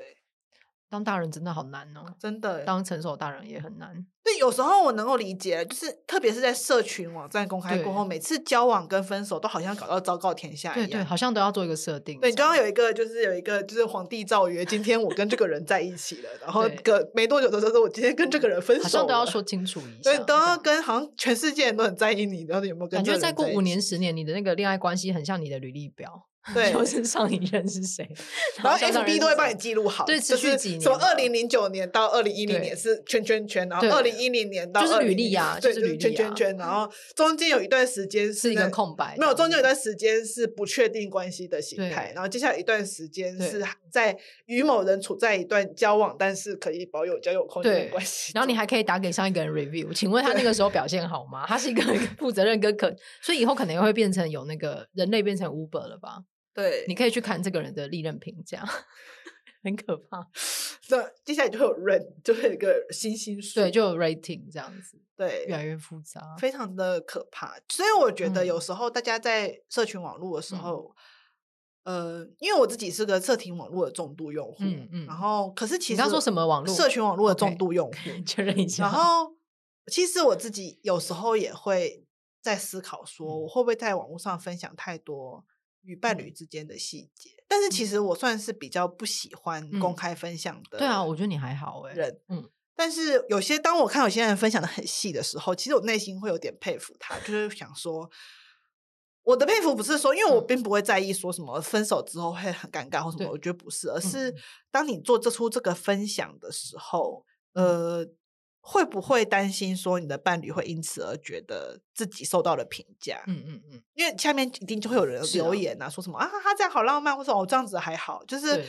[0.91, 4.05] 当大人真的好难哦，真的，当成熟大人也很难。
[4.21, 12.19] 对，有时候我能够理解，就是特别是在社群网站公开过后，每次交往跟分手都好像搞到昭告天下一样，对对，好像都要做一个设定。
[12.19, 23.01] 对，你刚刚有一个，就是有一个，就是皇帝诏曰，今天我跟这个人在一起了，然后隔没多久的时候，我今天跟这个人分手，好像都要说清楚一下，对，都要跟好像全世界人都很在意你，到底有没有跟？
[23.01, 26.27] 感觉再过五年十年，你的那个恋爱关系很像你的履历表。
[26.55, 28.07] 对，就是上一任是谁，
[28.63, 51.45] 然后 FB 都会帮你记录好，对，持续几年，从二零零九年到二零一零年是圈圈圈，然后二零一零年到就是履历啊，对，就是圈圈圈，然后中间有一段时间是一个空白，没有，中间有一段时间是不确定关系的形态，然后接下来一段时间是在与某人处在一段交往，但是可以保有交友空间的关系，然后你还可以打给上一个人 review，请问他那个时候表现好吗？
[51.47, 51.83] 他是一个
[52.17, 56.17] 负责任跟可，所以以后可能会变成有那个人类变成 Uber 了吧？
[56.53, 58.63] 对，你可以去看这个人的历任评价，
[59.63, 60.27] 很可怕。
[60.89, 64.99] 那接下来就会有 rate，就会有一个星星数，对，就有 rating 这样子。
[65.15, 67.55] 对，越来越复杂，非常的可怕。
[67.69, 70.93] 所以我觉得有时候大家在社群网络的时候，
[71.83, 76.75] 嗯、呃，因为我自己是个社群网络的重度用户，嗯嗯，然后可是其实你刚说什么网络？
[76.75, 77.93] 社群网络的重度用户，
[78.25, 78.83] 确认一下。
[78.83, 79.35] 然后
[79.91, 82.03] 其实我自己有时候也会
[82.41, 85.45] 在思考，说我会不会在网络上分享太多。
[85.83, 90.79] 与伴侣之间的细节，嗯、但是其实我算是比较不喜欢公开分享的、嗯。
[90.79, 91.93] 对啊，我觉得你还好哎。
[91.93, 98.09] 人，嗯，但是有些当我看有些人分享的很细的时候，其实我内心会有点佩服他，就是想说，
[99.23, 104.33] 我的佩服不是说，因为我并不会在意说什么分手之后会很尴尬或什么，我觉得不是，而是
[104.69, 108.07] 当你做这出这个分享的时候，嗯、呃。
[108.63, 113.23] 会不会担心说你的伴侣会因此而觉得自己受到了评价？
[113.25, 118.23] 嗯嗯嗯，因为下面一定就会有人留言啊，说什么啊，他这样好浪漫，或者我这样子还好。
[118.25, 118.63] 就是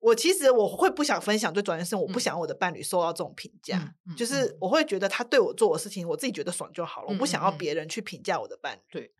[0.00, 3.94] 我其实我会不想分享，最主要是我不想我的伴侣受到这种评价。
[4.16, 8.80] 就是我会觉得他对我做的事情，我自己觉得爽就好了，我不想要别人去评价我的伴侣。
[8.92, 9.12] 对。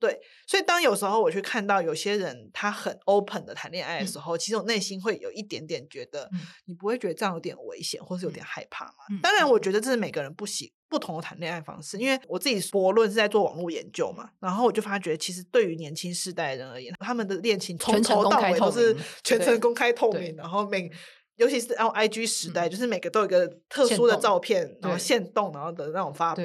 [0.00, 8.92] 对，所以当有时候我去看到有些人他很 open 的谈恋爱的时候，嗯、其实我内心会有一点点觉得，嗯、你不会觉得这样有点危险，或是有点害怕吗？
[9.10, 9.70] 嗯、当然，我觉。
[9.70, 20.50] 得这是每个人不喜不同的谈恋爱方式，因为我自己博论是在做网络研究嘛，然后我就发觉，其实对于年轻世代的人而言，他们的恋情从头到尾都是全程公开透明，然。
[20.50, 20.90] 后每
[21.36, 26.42] 尤其是 L I G 时代，嗯、就是每个都有一个特殊的照片，然后限动，然后的那种发布。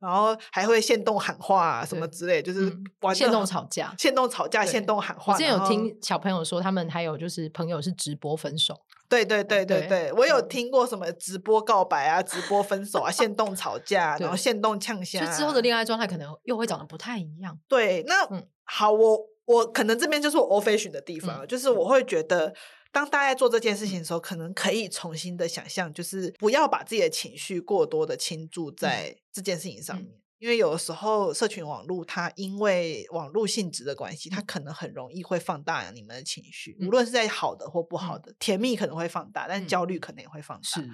[0.00, 2.72] 然后还会限动喊话啊，什么之类，就是
[3.14, 5.18] 限动吵架，限动吵架，限动喊。
[5.18, 5.32] 话。
[5.32, 8.74] 我之前有听小朋友说，他们还有就是朋友是直播分手，
[9.08, 14.36] 对对对对对，对我有听过什么直播告白啊，直播分手啊，限动吵架，然后。
[14.36, 17.58] 限动呛声，就之后的恋爱状态可能又会长得不太一样。
[17.66, 22.54] 对，那、嗯、好，我我可能这边就是我 fashion 的地方，嗯、就是我会觉得，
[22.96, 30.08] 当大家在做这件事情的时候，可能可以重新的想象，就是不要把自己的情绪过多的倾注在这件事情上面。
[30.38, 39.84] 因为有的时候，社群网络它因为网络性质的关系，它可能很容易会放大你们的情绪，无论是在好的或不好的，甜蜜可能会放大，但焦。
[39.84, 40.62] 虑可能也会放大。
[40.62, 40.88] 是，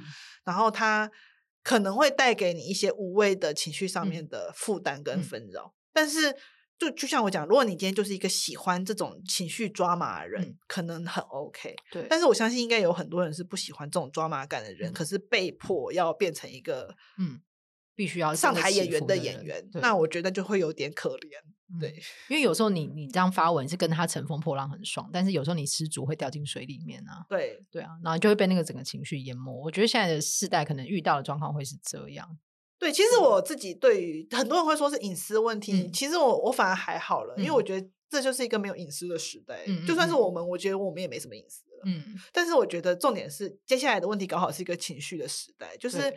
[0.45, 1.09] 然后它
[1.63, 5.73] 可能会带给你一些无谓的情绪上面的负担跟纷扰。
[5.93, 6.35] 但是，
[6.83, 11.75] 就就像我讲，如果你今天就是一个喜欢这种情绪抓马的人，可能很 OK。
[11.91, 17.41] 对，但是我相信应该有很多人是不喜欢这种抓马感的人，可是被迫要变成一个嗯。
[17.95, 21.79] 必须要上台演员的演员，那我觉得就会有点可怜。
[21.79, 21.91] 对，
[22.31, 27.27] 因为有时候你你这样发文是跟他乘风破浪很爽，但是有时候你失足会掉进水里面啊。
[27.29, 29.55] 对对啊，然后就会被那个整个情绪淹没。
[29.63, 32.27] 我觉得现在的世代可能遇到的状况会是这样。
[32.83, 39.65] 对，其实我自己对于很多人会说是隐私问题，其实我我反而还好了，因为我觉得这就是一个没有隐私的时代。
[39.87, 41.83] 就算是我们，我觉得我们也没什么隐私了。
[41.87, 42.03] 嗯，
[42.33, 46.13] 但是我觉得重点是接下来的问题，搞好是一个情绪的时代，就是。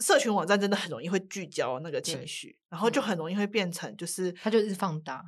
[0.00, 5.20] 社群网站真的很容易会聚焦那个情绪，然后就很容易会变成就是它就一直放大。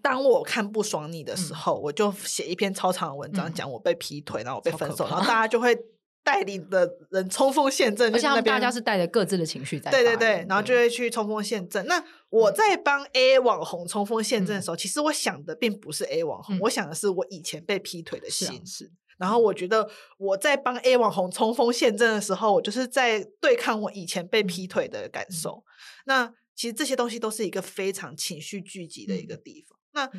[0.00, 5.78] 当我看不爽你的时候，我就写一篇超长的文章讲我被劈腿，然后我被分手，然后大家就会
[6.26, 9.92] 带领的人冲锋陷阵，而且大家是带着各自的情绪在。
[9.92, 11.86] 对对对，然后就会去冲锋陷阵。
[11.86, 18.90] 那我在帮 A 网红冲锋陷阵的时候，其实我想的并不是 A 网红，我想的是我以前被劈腿的心事。
[19.18, 25.62] 然后我觉得我在帮 A 网红冲锋陷阵的时候，我就是在对抗我以前被劈腿的感受。
[26.06, 29.78] 那其实这些东西都是一个非常情绪聚集的一个地方。
[29.92, 30.10] 那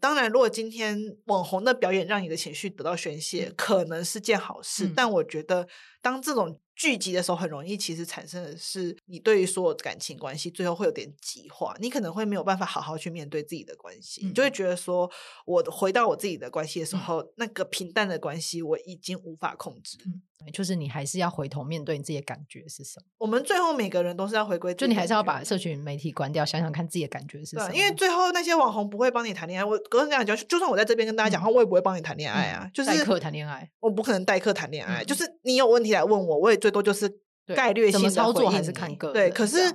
[0.00, 4.90] 当然，如果今天网红的表演让你的情绪得到宣泄，可能是件好事。
[4.94, 5.68] 但我觉得，
[6.00, 15.10] 当这种聚集的时候，很容易其实产生的是，你对于所有感情关系最后会有点极化，你可能会没有办法好好去面对自己的关系，你就会觉得说，
[15.46, 19.98] 我回到我自己的关系的时候，那个平淡的关系我已经无法控制。
[20.52, 23.06] 就是你还是要回头面对你自己的感觉是什么？
[23.18, 27.72] 我们最后每个人都是要回归，就你还是要把社群媒体关掉，想想看自己的感觉是什么？
[27.72, 29.64] 因为最后那些网红不会帮你谈恋爱。
[29.64, 32.68] 我刚刚讲，就算我在这边跟大家讲话，我也不会帮你谈恋爱啊。
[32.74, 35.04] 就是代课谈恋爱，我不可能代课谈恋爱。
[35.04, 37.08] 就是你有问题来问我，我也最多就是
[37.54, 39.30] 概率性的操作还是看个对。
[39.30, 39.72] 可是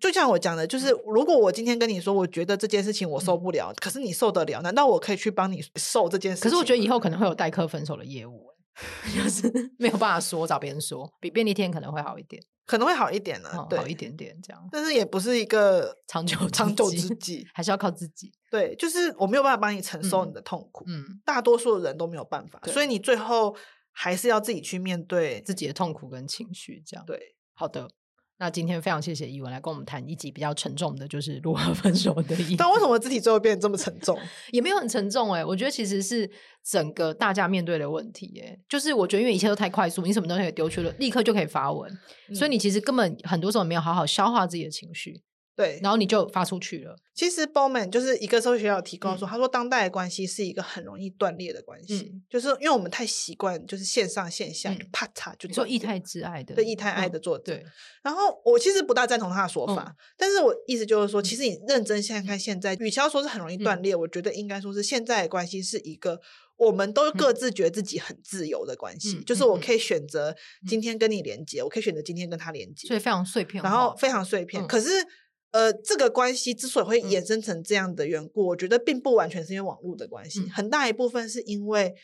[0.00, 6.42] 就像我讲的，就是如果我今天跟你说，我觉得这件事情我受不了，可是你受得了，难道我可以去帮你受这件事？
[6.42, 8.48] 可是我觉得以后可能会有代客分手的业务。
[9.14, 14.68] 就是 没有办法说，找别人说，比便利店可能会好一点，可能会好一点呢、好一点点这样。
[14.72, 18.32] 但是也不是一个长久长久之计，还是要靠自己。
[18.50, 23.54] 对，就是我没有办法帮你承受你的痛苦，嗯，大多数的人都没有办法，所以你最后
[24.02, 27.04] 还是要自己去面对自己的痛苦跟情绪，这样。
[27.04, 27.86] 对，好的。
[28.38, 32.56] 那今天非常谢谢伊文来跟我们谈一集比较沉重的，就是如何 分手的议题。
[32.56, 34.18] 但为什么自己最后变得这么沉重？
[34.52, 36.30] 也没有很沉重哎、欸，我觉得其实是
[36.64, 41.92] 整个大家面对的问题哎、欸，就是我觉得因为一切都太快速，你什么东西丢去了，立刻就可以发文，
[42.30, 45.20] 嗯、所以你其实根本很多时候没有好好消化自己的情绪。
[45.60, 46.96] 对，然后你就发出去了。
[47.14, 57.44] 其实 Bowman 就是一个社会学家提供说，他说当代的关系是一个很容易断裂的关系，就是因为我们太习惯就是线上线下啪嚓就做异态之爱的，对异态爱的作者。
[57.44, 57.64] 对，
[58.02, 62.40] 然后我其实不大赞同他的说法，但是我意思就是说，其实你认真现在看。
[62.40, 66.18] 现在，与其要说是很容易断裂，我觉得应该说是现在的关系是一个
[66.56, 67.34] 我们都各。
[67.34, 70.34] 自觉得自己很自由的关系，就是我可以选择
[70.66, 74.88] 今天跟你连接，我可以选择今天跟他连接，所以非常碎片，然后非常碎片，可是。
[75.50, 81.94] 呃，这个关系之所以会衍生成这样的缘故，嗯、我觉得并不完全是因为网络的关系，嗯、很大一部分是因为，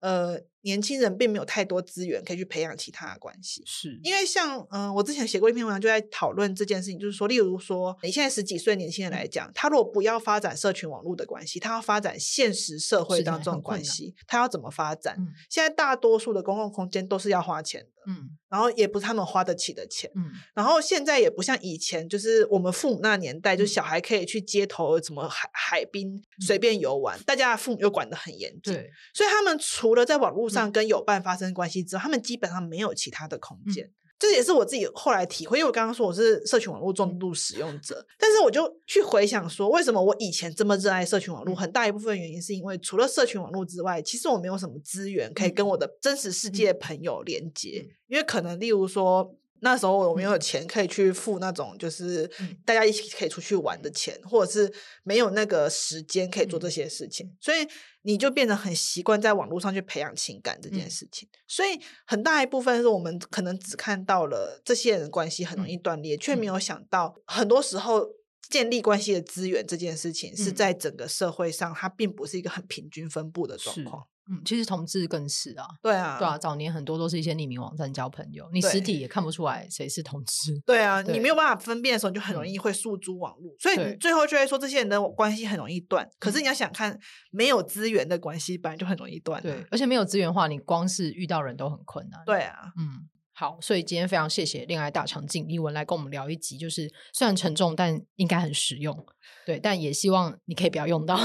[0.00, 0.40] 呃。
[0.64, 4.00] 年轻人并没有太多资源可以去培养其他的关系，是。
[4.02, 15.14] 因为像嗯、呃，我之前写过一篇文章，就在讨论这件事情，就是说，例如说，你现在十几岁年轻人来讲，他如果不要发展社群网络的关系，他要发展现实社会当中的关系，他要怎么发展？
[15.18, 33.84] 嗯、现在大多数的公共空间都是要花钱的，嗯，然后也不是他们花得起的钱，嗯，然后现在也不像以前，就是我们父母那年代，就是小孩可以去街头什么海海滨随便游玩，嗯、大家的父母又管得很严谨，对，所以他们除了在网络上跟友伴发生关系之后，他们基本上没有其他的空间。
[33.84, 41.54] 嗯、这也是我自己后来体会，因为我刚刚说我是社群网络重度使用者，但是我就去回想说，为什么我以前这么热爱社群网络？
[41.54, 49.36] 很大一部分原因是因为除了社群网络之外，其实我没有什么资源可以跟我的真实世界朋友连接，因为可能例如说。
[49.60, 52.30] 那时候我没有钱可以去付那种就是
[52.66, 57.66] 大家一起可以出去玩的钱，嗯、或者是没有那个时间可以做这些事情，嗯、所以
[58.02, 61.26] 你就变得很习惯在网络上去培养情感这件事情。
[61.32, 68.06] 嗯、所以很大一部分是我们可能只看到了这些人关系很容易断裂，却、嗯、没有想到很多时候
[68.50, 74.06] 建立关系的资源这件事情是在整个社会上它并不是一个很平均分布的状况。
[74.30, 80.58] 嗯，其实同志更是啊，对啊，对啊，早年很多都是一些匿名网站交朋友，你实体也看不出来谁是同志。
[80.64, 86.08] 对啊，对你没有办法分辨的时候，你就很容易会诉诸网络，嗯、所以你最后就会说这些人的关系很容易断。
[86.18, 86.98] 可是你要想看，
[87.30, 89.42] 没有资源的关系本来就很容易断。
[89.42, 92.22] 对，而且没有资源的话，你光是遇到人都很困难。
[92.24, 93.06] 对啊，嗯，
[93.36, 99.04] 好，所以今天非常谢谢恋爱大肠镜一文来跟我们聊一集，就是虽然沉重，但应该很实用。
[99.44, 101.18] 对，但也希望你可以不要用到。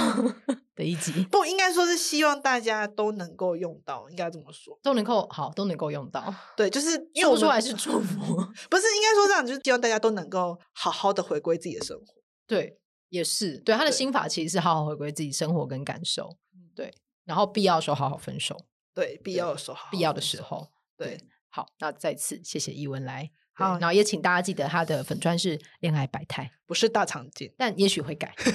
[0.75, 6.33] 的一集不应该说是希望大家都能够用到，应该这么说，都能够好，都能够用到。
[6.55, 8.17] 对，就是因为我说出来是祝福，
[8.71, 12.05] 不是应该说这样，就是希望大家都能够好好的回归自己的生活。
[12.47, 12.79] 对，
[13.09, 16.37] 也是对他的心法，其实是好好回归自己生活跟感受。
[16.73, 16.93] 对，
[17.25, 18.57] 然后必要的时候好好分手。
[18.95, 21.19] 对，必要的时候，必要的时候，对。
[21.49, 28.33] 好，那再次谢谢一文来，好，然后也请大家记得他的粉砖是恋爱百态， 不是大场景，但也许会改。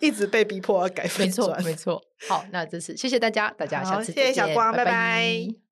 [0.00, 2.02] 一直被逼迫要改，没错没错。
[2.28, 4.84] 好，那这次谢谢大家，大家下次见，谢谢小光，拜拜。
[4.84, 5.65] 拜拜。